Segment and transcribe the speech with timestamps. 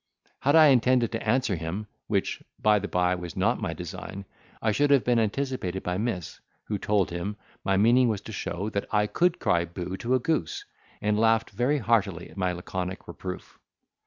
[0.39, 4.25] Had I intended to answer him, which by the by was not my design,
[4.59, 8.67] I should have been anticipated by Miss, who told him, my meaning was to show,
[8.71, 10.65] that I could cry Bo to a goose;
[11.03, 13.59] and laughed very heartily at my laconic reproof.